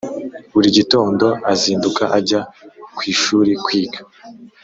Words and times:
burigitonndo 0.53 1.27
azinduka 1.51 2.03
ajya 2.17 2.41
kwishuri 2.97 3.51
kwiga 3.63 3.99